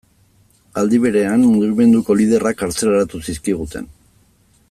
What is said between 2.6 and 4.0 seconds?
kartzelaratu zizkiguten.